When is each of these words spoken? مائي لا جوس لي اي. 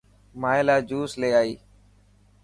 مائي 0.41 0.61
لا 0.67 0.75
جوس 0.89 1.11
لي 1.21 1.29
اي. 1.41 1.51